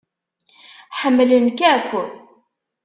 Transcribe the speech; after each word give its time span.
Ḥemmlen-k 0.99 1.59
akk. 1.71 1.91